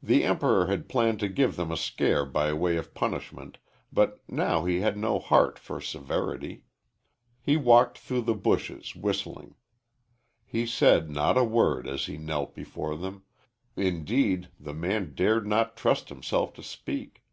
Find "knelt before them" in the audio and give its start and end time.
12.16-13.24